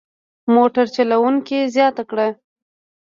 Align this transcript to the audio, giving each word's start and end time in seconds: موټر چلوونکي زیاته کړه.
موټر 0.53 0.85
چلوونکي 0.95 1.59
زیاته 1.75 2.03
کړه. 2.09 2.27